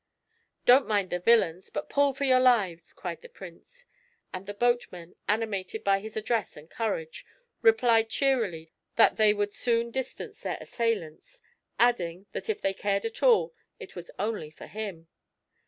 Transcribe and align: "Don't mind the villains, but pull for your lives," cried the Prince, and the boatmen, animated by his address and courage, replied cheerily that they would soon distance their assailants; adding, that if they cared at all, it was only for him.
"Don't 0.65 0.87
mind 0.87 1.11
the 1.11 1.19
villains, 1.19 1.69
but 1.69 1.87
pull 1.87 2.11
for 2.15 2.23
your 2.23 2.39
lives," 2.39 2.91
cried 2.91 3.21
the 3.21 3.29
Prince, 3.29 3.85
and 4.33 4.47
the 4.47 4.53
boatmen, 4.55 5.15
animated 5.27 5.83
by 5.83 5.99
his 5.99 6.17
address 6.17 6.57
and 6.57 6.71
courage, 6.71 7.23
replied 7.61 8.09
cheerily 8.09 8.71
that 8.95 9.17
they 9.17 9.31
would 9.31 9.53
soon 9.53 9.91
distance 9.91 10.41
their 10.41 10.57
assailants; 10.59 11.39
adding, 11.77 12.25
that 12.31 12.49
if 12.49 12.59
they 12.61 12.73
cared 12.73 13.05
at 13.05 13.21
all, 13.21 13.53
it 13.79 13.95
was 13.95 14.09
only 14.17 14.49
for 14.49 14.65
him. 14.65 15.07